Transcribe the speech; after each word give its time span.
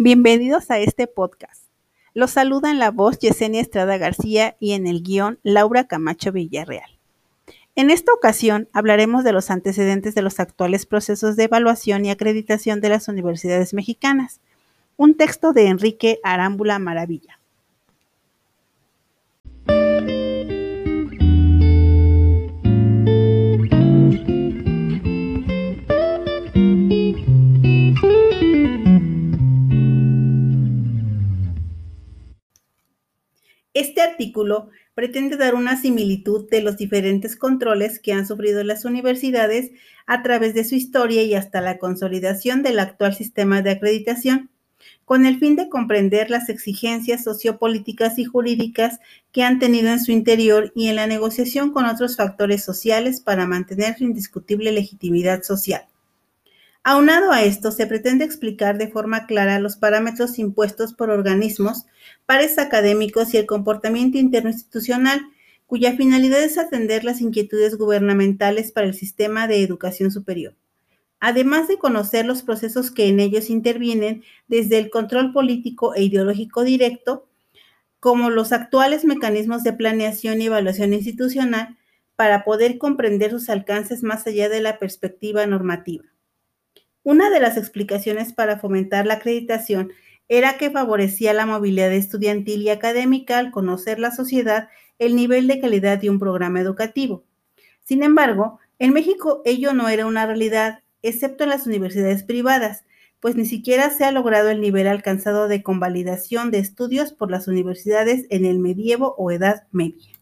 Bienvenidos 0.00 0.70
a 0.70 0.78
este 0.78 1.08
podcast. 1.08 1.64
Los 2.14 2.30
saluda 2.30 2.70
en 2.70 2.78
la 2.78 2.92
voz 2.92 3.18
Yesenia 3.18 3.60
Estrada 3.60 3.98
García 3.98 4.56
y 4.60 4.74
en 4.74 4.86
el 4.86 5.02
guion 5.02 5.40
Laura 5.42 5.88
Camacho 5.88 6.30
Villarreal. 6.30 7.00
En 7.74 7.90
esta 7.90 8.12
ocasión 8.12 8.68
hablaremos 8.72 9.24
de 9.24 9.32
los 9.32 9.50
antecedentes 9.50 10.14
de 10.14 10.22
los 10.22 10.38
actuales 10.38 10.86
procesos 10.86 11.34
de 11.34 11.42
evaluación 11.42 12.04
y 12.04 12.12
acreditación 12.12 12.80
de 12.80 12.90
las 12.90 13.08
universidades 13.08 13.74
mexicanas. 13.74 14.40
Un 14.96 15.16
texto 15.16 15.52
de 15.52 15.66
Enrique 15.66 16.20
Arámbula 16.22 16.78
Maravilla. 16.78 17.37
Artículo 34.18 34.70
pretende 34.94 35.36
dar 35.36 35.54
una 35.54 35.80
similitud 35.80 36.50
de 36.50 36.60
los 36.60 36.76
diferentes 36.76 37.36
controles 37.36 38.00
que 38.00 38.12
han 38.12 38.26
sufrido 38.26 38.64
las 38.64 38.84
universidades 38.84 39.70
a 40.06 40.24
través 40.24 40.54
de 40.54 40.64
su 40.64 40.74
historia 40.74 41.22
y 41.22 41.34
hasta 41.34 41.60
la 41.60 41.78
consolidación 41.78 42.64
del 42.64 42.80
actual 42.80 43.14
sistema 43.14 43.62
de 43.62 43.70
acreditación, 43.70 44.50
con 45.04 45.24
el 45.24 45.38
fin 45.38 45.54
de 45.54 45.68
comprender 45.68 46.30
las 46.30 46.48
exigencias 46.48 47.22
sociopolíticas 47.22 48.18
y 48.18 48.24
jurídicas 48.24 48.98
que 49.30 49.44
han 49.44 49.60
tenido 49.60 49.90
en 49.90 50.00
su 50.00 50.10
interior 50.10 50.72
y 50.74 50.88
en 50.88 50.96
la 50.96 51.06
negociación 51.06 51.72
con 51.72 51.84
otros 51.84 52.16
factores 52.16 52.64
sociales 52.64 53.20
para 53.20 53.46
mantener 53.46 53.96
su 53.96 54.02
indiscutible 54.02 54.72
legitimidad 54.72 55.44
social. 55.44 55.86
Aunado 56.90 57.32
a 57.32 57.44
esto, 57.44 57.70
se 57.70 57.86
pretende 57.86 58.24
explicar 58.24 58.78
de 58.78 58.88
forma 58.88 59.26
clara 59.26 59.58
los 59.58 59.76
parámetros 59.76 60.38
impuestos 60.38 60.94
por 60.94 61.10
organismos, 61.10 61.84
pares 62.24 62.58
académicos 62.58 63.34
y 63.34 63.36
el 63.36 63.44
comportamiento 63.44 64.16
interno 64.16 64.48
institucional, 64.48 65.20
cuya 65.66 65.94
finalidad 65.98 66.42
es 66.42 66.56
atender 66.56 67.04
las 67.04 67.20
inquietudes 67.20 67.76
gubernamentales 67.76 68.72
para 68.72 68.86
el 68.86 68.94
sistema 68.94 69.46
de 69.46 69.62
educación 69.62 70.10
superior. 70.10 70.54
Además 71.20 71.68
de 71.68 71.76
conocer 71.76 72.24
los 72.24 72.42
procesos 72.42 72.90
que 72.90 73.08
en 73.08 73.20
ellos 73.20 73.50
intervienen 73.50 74.24
desde 74.46 74.78
el 74.78 74.88
control 74.88 75.34
político 75.34 75.94
e 75.94 76.04
ideológico 76.04 76.64
directo, 76.64 77.28
como 78.00 78.30
los 78.30 78.50
actuales 78.50 79.04
mecanismos 79.04 79.62
de 79.62 79.74
planeación 79.74 80.40
y 80.40 80.46
evaluación 80.46 80.94
institucional, 80.94 81.76
para 82.16 82.44
poder 82.44 82.78
comprender 82.78 83.30
sus 83.30 83.50
alcances 83.50 84.02
más 84.02 84.26
allá 84.26 84.48
de 84.48 84.62
la 84.62 84.78
perspectiva 84.78 85.46
normativa. 85.46 86.06
Una 87.08 87.30
de 87.30 87.40
las 87.40 87.56
explicaciones 87.56 88.34
para 88.34 88.58
fomentar 88.58 89.06
la 89.06 89.14
acreditación 89.14 89.94
era 90.28 90.58
que 90.58 90.68
favorecía 90.68 91.32
la 91.32 91.46
movilidad 91.46 91.90
estudiantil 91.90 92.60
y 92.60 92.68
académica 92.68 93.38
al 93.38 93.50
conocer 93.50 93.98
la 93.98 94.10
sociedad 94.10 94.68
el 94.98 95.16
nivel 95.16 95.46
de 95.46 95.58
calidad 95.58 95.96
de 95.96 96.10
un 96.10 96.18
programa 96.18 96.60
educativo. 96.60 97.24
Sin 97.82 98.02
embargo, 98.02 98.58
en 98.78 98.92
México 98.92 99.40
ello 99.46 99.72
no 99.72 99.88
era 99.88 100.04
una 100.04 100.26
realidad, 100.26 100.80
excepto 101.00 101.44
en 101.44 101.48
las 101.48 101.66
universidades 101.66 102.24
privadas, 102.24 102.84
pues 103.20 103.36
ni 103.36 103.46
siquiera 103.46 103.88
se 103.88 104.04
ha 104.04 104.12
logrado 104.12 104.50
el 104.50 104.60
nivel 104.60 104.86
alcanzado 104.86 105.48
de 105.48 105.62
convalidación 105.62 106.50
de 106.50 106.58
estudios 106.58 107.14
por 107.14 107.30
las 107.30 107.48
universidades 107.48 108.26
en 108.28 108.44
el 108.44 108.58
medievo 108.58 109.14
o 109.16 109.30
edad 109.30 109.66
media. 109.72 110.12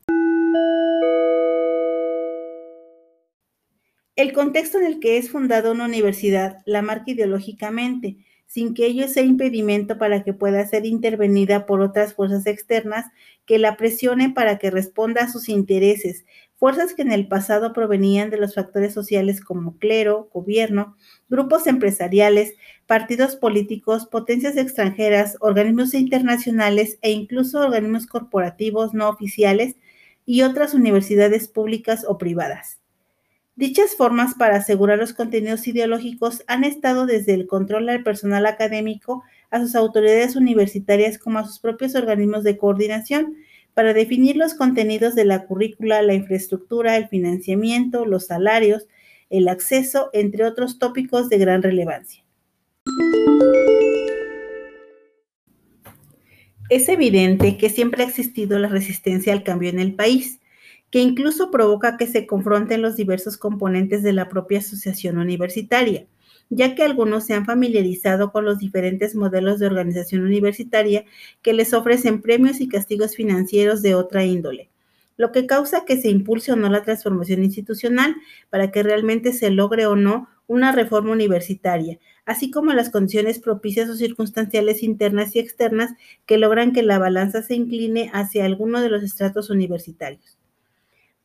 El 4.17 4.33
contexto 4.33 4.79
en 4.79 4.87
el 4.87 4.99
que 4.99 5.19
es 5.19 5.29
fundada 5.31 5.71
una 5.71 5.85
universidad 5.85 6.63
la 6.65 6.81
marca 6.81 7.11
ideológicamente, 7.11 8.17
sin 8.47 8.73
que 8.73 8.87
ello 8.87 9.09
sea 9.09 9.23
impedimento 9.23 9.99
para 9.99 10.25
que 10.25 10.33
pueda 10.33 10.67
ser 10.67 10.87
intervenida 10.87 11.67
por 11.67 11.83
otras 11.83 12.15
fuerzas 12.15 12.47
externas 12.47 13.05
que 13.45 13.59
la 13.59 13.77
presionen 13.77 14.33
para 14.33 14.57
que 14.57 14.71
responda 14.71 15.25
a 15.25 15.29
sus 15.31 15.51
intereses, 15.51 16.25
fuerzas 16.55 16.95
que 16.95 17.03
en 17.03 17.13
el 17.13 17.29
pasado 17.29 17.75
provenían 17.75 18.31
de 18.31 18.39
los 18.39 18.55
factores 18.55 18.95
sociales 18.95 19.43
como 19.43 19.77
clero, 19.77 20.31
gobierno, 20.33 20.97
grupos 21.29 21.67
empresariales, 21.67 22.55
partidos 22.87 23.37
políticos, 23.37 24.07
potencias 24.07 24.57
extranjeras, 24.57 25.37
organismos 25.41 25.93
internacionales 25.93 26.99
e 27.03 27.11
incluso 27.11 27.61
organismos 27.61 28.07
corporativos 28.07 28.95
no 28.95 29.11
oficiales 29.11 29.77
y 30.25 30.41
otras 30.41 30.73
universidades 30.73 31.49
públicas 31.49 32.07
o 32.09 32.17
privadas. 32.17 32.79
Dichas 33.57 33.95
formas 33.97 34.35
para 34.35 34.57
asegurar 34.57 34.99
los 34.99 35.15
contenidos 35.15 35.67
ideológicos 35.67 36.45
han 36.47 36.63
estado 36.63 37.07
desde 37.07 37.33
el 37.33 37.47
control 37.47 37.89
al 37.89 38.03
personal 38.03 38.45
académico 38.45 39.25
a 39.51 39.61
sus 39.61 39.75
autoridades 39.75 40.37
universitarias 40.37 41.17
como 41.17 41.39
a 41.39 41.47
sus 41.47 41.59
propios 41.59 41.95
organismos 41.95 42.45
de 42.45 42.59
coordinación 42.59 43.35
para 43.73 43.95
definir 43.95 44.37
los 44.37 44.53
contenidos 44.53 45.15
de 45.15 45.25
la 45.25 45.47
currícula, 45.47 46.03
la 46.03 46.13
infraestructura, 46.13 46.99
el 46.99 47.09
financiamiento, 47.09 48.05
los 48.05 48.27
salarios, 48.27 48.89
el 49.31 49.49
acceso, 49.49 50.11
entre 50.13 50.45
otros 50.45 50.79
tópicos 50.79 51.31
de 51.31 51.39
gran 51.39 51.63
relevancia. 51.63 52.23
Es 56.69 56.91
evidente 56.91 57.57
que 57.57 57.71
siempre 57.71 58.03
ha 58.03 58.07
existido 58.07 58.59
la 58.59 58.69
resistencia 58.69 59.33
al 59.33 59.45
cambio 59.45 59.71
en 59.71 59.79
el 59.79 59.95
país 59.95 60.41
que 60.97 61.03
incluso 61.03 61.51
provoca 61.51 61.99
que 61.99 62.07
se 62.07 62.27
confronten 62.27 62.81
los 62.81 62.97
diversos 62.97 63.37
componentes 63.37 64.03
de 64.03 64.15
la 64.15 64.31
propia 64.31 64.61
asociación 64.61 65.19
universitaria, 65.19 66.07
ya 66.49 66.75
que 66.75 66.85
algunos 66.85 67.27
se 67.27 67.35
han 67.35 67.45
familiarizado 67.45 68.33
con 68.33 68.47
los 68.47 68.61
diferentes 68.61 69.15
modelos 69.15 69.59
de 69.59 69.67
organización 69.67 70.23
universitaria 70.23 71.05
que 71.43 71.53
les 71.53 71.75
ofrecen 71.75 72.23
premios 72.23 72.63
y 72.63 72.69
castigos 72.69 73.15
financieros 73.15 73.83
de 73.83 73.95
otra 73.95 74.25
índole, 74.25 74.71
lo 75.19 75.33
que 75.33 75.47
causa 75.47 75.85
que 75.85 75.99
se 75.99 76.09
impulse 76.09 76.53
o 76.53 76.57
no 76.57 76.71
la 76.71 76.83
transformación 76.83 77.45
institucional 77.45 78.17
para 78.49 78.71
que 78.71 78.83
realmente 78.83 79.35
se 79.35 79.51
logre 79.51 79.85
o 79.85 79.97
no 79.97 80.31
una 80.47 80.73
reforma 80.73 81.13
universitaria, 81.13 81.99
así 82.25 82.51
como 82.51 82.73
las 82.73 82.89
condiciones 82.89 83.39
propicias 83.39 83.91
o 83.91 83.97
circunstanciales 83.97 84.83
internas 84.83 85.37
y 85.37 85.41
externas 85.41 85.91
que 86.25 86.39
logran 86.39 86.73
que 86.73 86.83
la 86.83 86.99
balanza 86.99 87.43
se 87.43 87.55
incline 87.55 88.09
hacia 88.15 88.47
alguno 88.47 88.81
de 88.81 88.89
los 88.89 89.03
estratos 89.03 89.51
universitarios. 89.51 90.39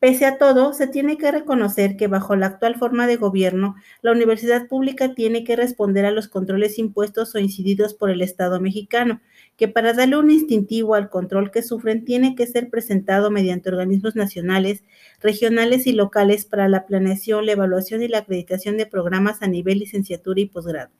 Pese 0.02 0.26
a 0.26 0.36
todo, 0.36 0.72
se 0.72 0.88
tiene 0.88 1.16
que 1.16 1.30
reconocer 1.30 1.96
que 1.96 2.08
bajo 2.08 2.34
la 2.34 2.46
actual 2.46 2.74
forma 2.74 3.06
de 3.06 3.14
gobierno, 3.14 3.76
la 4.00 4.10
universidad 4.10 4.66
pública 4.66 5.14
tiene 5.14 5.44
que 5.44 5.54
responder 5.54 6.04
a 6.06 6.10
los 6.10 6.26
controles 6.26 6.80
impuestos 6.80 7.36
o 7.36 7.38
incididos 7.38 7.94
por 7.94 8.10
el 8.10 8.20
Estado 8.20 8.58
mexicano, 8.58 9.20
que 9.56 9.68
para 9.68 9.92
darle 9.92 10.16
un 10.16 10.32
instintivo 10.32 10.96
al 10.96 11.08
control 11.08 11.52
que 11.52 11.62
sufren 11.62 12.04
tiene 12.04 12.34
que 12.34 12.48
ser 12.48 12.68
presentado 12.68 13.30
mediante 13.30 13.68
organismos 13.68 14.16
nacionales, 14.16 14.82
regionales 15.20 15.86
y 15.86 15.92
locales 15.92 16.46
para 16.46 16.68
la 16.68 16.84
planeación, 16.84 17.46
la 17.46 17.52
evaluación 17.52 18.02
y 18.02 18.08
la 18.08 18.18
acreditación 18.18 18.76
de 18.78 18.86
programas 18.86 19.40
a 19.40 19.46
nivel 19.46 19.78
licenciatura 19.78 20.40
y 20.40 20.46
posgrado. 20.46 20.90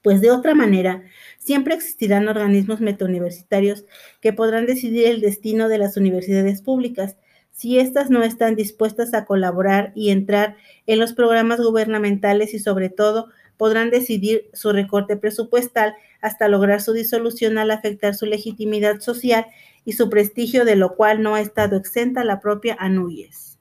Pues 0.00 0.22
de 0.22 0.30
otra 0.30 0.54
manera, 0.54 1.02
siempre 1.36 1.74
existirán 1.74 2.28
organismos 2.28 2.80
metauniversitarios 2.80 3.84
que 4.22 4.32
podrán 4.32 4.64
decidir 4.64 5.06
el 5.06 5.20
destino 5.20 5.68
de 5.68 5.76
las 5.76 5.98
universidades 5.98 6.62
públicas, 6.62 7.18
si 7.60 7.78
éstas 7.78 8.08
no 8.08 8.22
están 8.22 8.56
dispuestas 8.56 9.12
a 9.12 9.26
colaborar 9.26 9.92
y 9.94 10.08
entrar 10.08 10.56
en 10.86 10.98
los 10.98 11.12
programas 11.12 11.60
gubernamentales 11.60 12.54
y 12.54 12.58
sobre 12.58 12.88
todo 12.88 13.28
podrán 13.58 13.90
decidir 13.90 14.48
su 14.54 14.72
recorte 14.72 15.18
presupuestal 15.18 15.94
hasta 16.22 16.48
lograr 16.48 16.80
su 16.80 16.94
disolución 16.94 17.58
al 17.58 17.70
afectar 17.70 18.14
su 18.14 18.24
legitimidad 18.24 19.00
social 19.00 19.44
y 19.84 19.92
su 19.92 20.08
prestigio, 20.08 20.64
de 20.64 20.76
lo 20.76 20.96
cual 20.96 21.22
no 21.22 21.34
ha 21.34 21.42
estado 21.42 21.76
exenta 21.76 22.24
la 22.24 22.40
propia 22.40 22.78
ANUYES. 22.80 23.58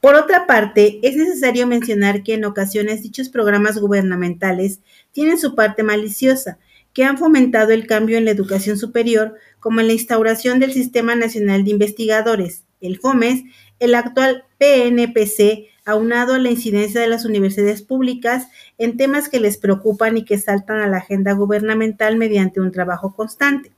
Por 0.00 0.14
otra 0.14 0.46
parte, 0.46 0.98
es 1.02 1.14
necesario 1.14 1.66
mencionar 1.66 2.22
que 2.22 2.32
en 2.32 2.46
ocasiones 2.46 3.02
dichos 3.02 3.28
programas 3.28 3.78
gubernamentales 3.78 4.80
tienen 5.12 5.38
su 5.38 5.54
parte 5.54 5.82
maliciosa, 5.82 6.58
que 6.92 7.04
han 7.04 7.18
fomentado 7.18 7.70
el 7.72 7.86
cambio 7.86 8.18
en 8.18 8.24
la 8.24 8.30
educación 8.30 8.76
superior, 8.76 9.34
como 9.58 9.80
en 9.80 9.86
la 9.86 9.92
instauración 9.92 10.58
del 10.58 10.72
Sistema 10.72 11.14
Nacional 11.14 11.64
de 11.64 11.70
Investigadores, 11.70 12.64
el 12.80 12.98
FOMES, 12.98 13.44
el 13.78 13.94
actual 13.94 14.44
PNPC, 14.58 15.68
aunado 15.84 16.34
a 16.34 16.38
la 16.38 16.50
incidencia 16.50 17.00
de 17.00 17.08
las 17.08 17.24
universidades 17.24 17.82
públicas 17.82 18.48
en 18.78 18.96
temas 18.96 19.28
que 19.28 19.40
les 19.40 19.56
preocupan 19.56 20.16
y 20.16 20.24
que 20.24 20.38
saltan 20.38 20.80
a 20.80 20.86
la 20.86 20.98
agenda 20.98 21.32
gubernamental 21.32 22.16
mediante 22.16 22.60
un 22.60 22.72
trabajo 22.72 23.14
constante, 23.14 23.72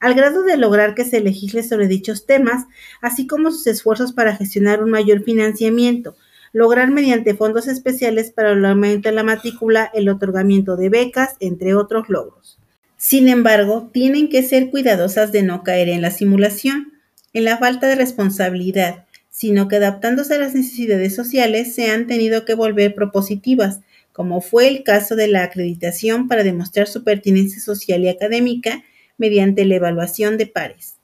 al 0.00 0.14
grado 0.14 0.42
de 0.42 0.56
lograr 0.56 0.94
que 0.94 1.04
se 1.04 1.20
legisle 1.20 1.62
sobre 1.62 1.88
dichos 1.88 2.26
temas, 2.26 2.66
así 3.00 3.26
como 3.26 3.50
sus 3.50 3.66
esfuerzos 3.66 4.12
para 4.12 4.36
gestionar 4.36 4.82
un 4.82 4.90
mayor 4.90 5.22
financiamiento, 5.22 6.16
lograr 6.52 6.90
mediante 6.90 7.34
fondos 7.34 7.68
especiales 7.68 8.30
para 8.30 8.52
el 8.52 8.64
aumento 8.64 9.08
de 9.08 9.14
la 9.14 9.22
matrícula, 9.22 9.90
el 9.94 10.08
otorgamiento 10.08 10.76
de 10.76 10.88
becas, 10.88 11.36
entre 11.40 11.74
otros 11.74 12.08
logros. 12.08 12.58
Sin 12.96 13.28
embargo, 13.28 13.90
tienen 13.92 14.28
que 14.28 14.42
ser 14.42 14.70
cuidadosas 14.70 15.30
de 15.30 15.42
no 15.42 15.62
caer 15.62 15.88
en 15.88 16.02
la 16.02 16.10
simulación, 16.10 16.92
en 17.32 17.44
la 17.44 17.58
falta 17.58 17.86
de 17.86 17.94
responsabilidad, 17.94 19.06
sino 19.30 19.68
que 19.68 19.76
adaptándose 19.76 20.34
a 20.34 20.38
las 20.38 20.54
necesidades 20.54 21.14
sociales 21.14 21.74
se 21.74 21.90
han 21.90 22.06
tenido 22.08 22.44
que 22.44 22.54
volver 22.54 22.94
propositivas, 22.94 23.80
como 24.12 24.40
fue 24.40 24.66
el 24.66 24.82
caso 24.82 25.14
de 25.14 25.28
la 25.28 25.44
acreditación 25.44 26.26
para 26.26 26.42
demostrar 26.42 26.88
su 26.88 27.04
pertinencia 27.04 27.60
social 27.60 28.02
y 28.02 28.08
académica 28.08 28.82
mediante 29.16 29.64
la 29.64 29.76
evaluación 29.76 30.36
de 30.38 30.46
pares. 30.46 30.97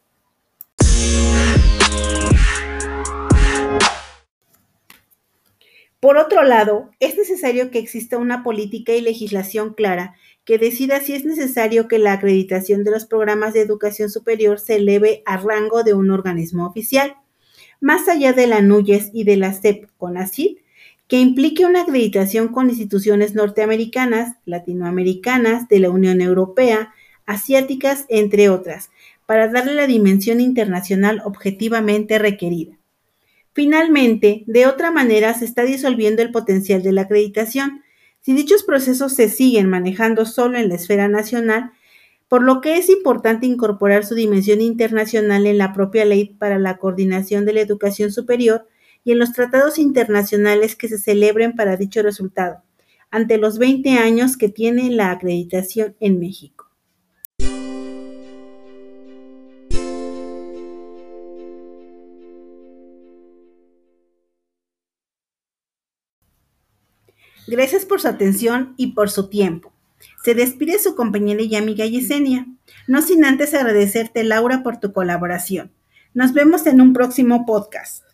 Por 6.04 6.18
otro 6.18 6.42
lado, 6.42 6.90
es 7.00 7.16
necesario 7.16 7.70
que 7.70 7.78
exista 7.78 8.18
una 8.18 8.42
política 8.42 8.92
y 8.92 9.00
legislación 9.00 9.72
clara 9.72 10.14
que 10.44 10.58
decida 10.58 11.00
si 11.00 11.14
es 11.14 11.24
necesario 11.24 11.88
que 11.88 11.98
la 11.98 12.12
acreditación 12.12 12.84
de 12.84 12.90
los 12.90 13.06
programas 13.06 13.54
de 13.54 13.62
educación 13.62 14.10
superior 14.10 14.60
se 14.60 14.76
eleve 14.76 15.22
a 15.24 15.38
rango 15.38 15.82
de 15.82 15.94
un 15.94 16.10
organismo 16.10 16.66
oficial, 16.66 17.16
más 17.80 18.06
allá 18.06 18.34
de 18.34 18.46
la 18.46 18.60
NUYES 18.60 19.12
y 19.14 19.24
de 19.24 19.38
la 19.38 19.54
CEP 19.54 19.88
con 19.96 20.18
ACID, 20.18 20.58
que 21.08 21.20
implique 21.20 21.64
una 21.64 21.84
acreditación 21.84 22.48
con 22.48 22.68
instituciones 22.68 23.34
norteamericanas, 23.34 24.36
latinoamericanas, 24.44 25.68
de 25.68 25.78
la 25.78 25.88
Unión 25.88 26.20
Europea, 26.20 26.92
asiáticas, 27.24 28.04
entre 28.10 28.50
otras, 28.50 28.90
para 29.24 29.48
darle 29.48 29.72
la 29.72 29.86
dimensión 29.86 30.42
internacional 30.42 31.22
objetivamente 31.24 32.18
requerida. 32.18 32.76
Finalmente, 33.54 34.42
de 34.48 34.66
otra 34.66 34.90
manera 34.90 35.32
se 35.32 35.44
está 35.44 35.62
disolviendo 35.62 36.22
el 36.22 36.32
potencial 36.32 36.82
de 36.82 36.90
la 36.90 37.02
acreditación 37.02 37.82
si 38.20 38.32
dichos 38.32 38.64
procesos 38.64 39.12
se 39.12 39.28
siguen 39.28 39.68
manejando 39.68 40.26
solo 40.26 40.58
en 40.58 40.68
la 40.68 40.74
esfera 40.74 41.08
nacional, 41.08 41.70
por 42.26 42.42
lo 42.42 42.60
que 42.60 42.78
es 42.78 42.88
importante 42.88 43.46
incorporar 43.46 44.04
su 44.04 44.16
dimensión 44.16 44.60
internacional 44.60 45.46
en 45.46 45.58
la 45.58 45.72
propia 45.72 46.04
ley 46.04 46.34
para 46.36 46.58
la 46.58 46.78
coordinación 46.78 47.44
de 47.44 47.52
la 47.52 47.60
educación 47.60 48.10
superior 48.10 48.66
y 49.04 49.12
en 49.12 49.20
los 49.20 49.32
tratados 49.32 49.78
internacionales 49.78 50.74
que 50.74 50.88
se 50.88 50.98
celebren 50.98 51.54
para 51.54 51.76
dicho 51.76 52.02
resultado, 52.02 52.62
ante 53.10 53.38
los 53.38 53.58
20 53.58 53.90
años 53.98 54.36
que 54.36 54.48
tiene 54.48 54.90
la 54.90 55.12
acreditación 55.12 55.94
en 56.00 56.18
México. 56.18 56.63
Gracias 67.46 67.84
por 67.84 68.00
su 68.00 68.08
atención 68.08 68.74
y 68.76 68.88
por 68.92 69.10
su 69.10 69.28
tiempo. 69.28 69.72
Se 70.24 70.34
despide 70.34 70.78
su 70.78 70.94
compañera 70.94 71.42
y 71.42 71.54
amiga 71.56 71.84
Yesenia, 71.84 72.46
no 72.86 73.02
sin 73.02 73.24
antes 73.24 73.54
agradecerte 73.54 74.24
Laura 74.24 74.62
por 74.62 74.78
tu 74.80 74.92
colaboración. 74.92 75.72
Nos 76.14 76.32
vemos 76.32 76.66
en 76.66 76.80
un 76.80 76.92
próximo 76.92 77.44
podcast. 77.44 78.04